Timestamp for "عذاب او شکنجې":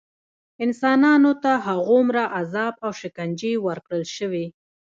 2.37-3.53